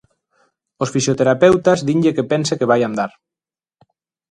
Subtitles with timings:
[0.83, 3.11] Os fisioterapeutas dinlle que pense que vai andar.